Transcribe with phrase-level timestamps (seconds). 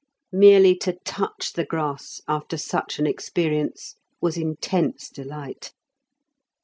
[0.33, 5.73] Merely to touch the grass after such an experience was intense delight.